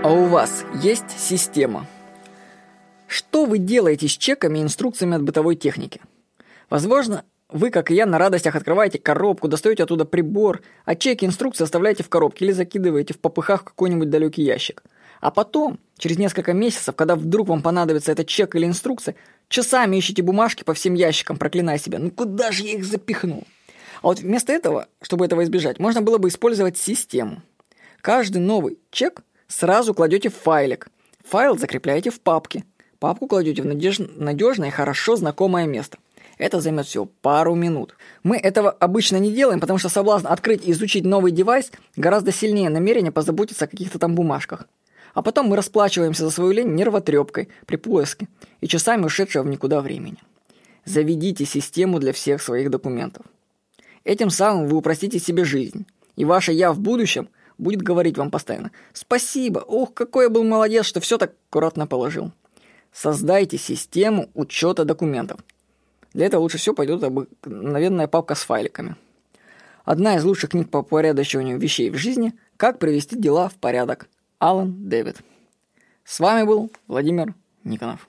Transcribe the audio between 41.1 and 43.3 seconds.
девайс гораздо сильнее намерения